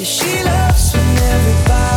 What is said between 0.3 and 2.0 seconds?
loves when everybody